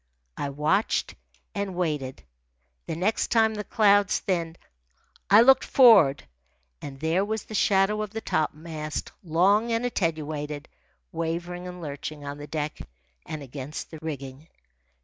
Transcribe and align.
I 0.35 0.49
watched 0.49 1.13
and 1.53 1.75
waited. 1.75 2.23
The 2.87 2.95
next 2.95 3.27
time 3.27 3.53
the 3.53 3.63
clouds 3.63 4.17
thinned 4.17 4.57
I 5.29 5.41
looked 5.41 5.63
for'ard, 5.63 6.27
and 6.81 6.99
there 6.99 7.23
was 7.23 7.43
the 7.43 7.53
shadow 7.53 8.01
of 8.01 8.09
the 8.09 8.19
topmast, 8.19 9.11
long 9.23 9.71
and 9.71 9.85
attenuated, 9.85 10.67
wavering 11.11 11.67
and 11.67 11.83
lurching 11.83 12.25
on 12.25 12.39
the 12.39 12.47
deck 12.47 12.79
and 13.27 13.43
against 13.43 13.91
the 13.91 13.99
rigging. 14.01 14.47